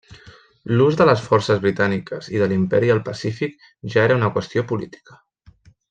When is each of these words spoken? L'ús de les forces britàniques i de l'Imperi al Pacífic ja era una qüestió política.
L'ús 0.77 0.95
de 1.01 1.05
les 1.09 1.21
forces 1.25 1.61
britàniques 1.65 2.31
i 2.37 2.41
de 2.45 2.47
l'Imperi 2.53 2.89
al 2.95 3.03
Pacífic 3.11 3.71
ja 3.97 4.03
era 4.09 4.17
una 4.23 4.33
qüestió 4.39 4.65
política. 4.73 5.21